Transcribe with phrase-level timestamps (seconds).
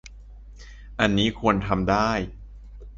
[0.99, 2.09] อันนี้ควรทำได้